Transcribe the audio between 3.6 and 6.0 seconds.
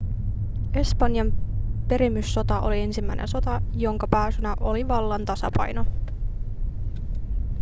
jonka pääsyynä oli vallan tasapaino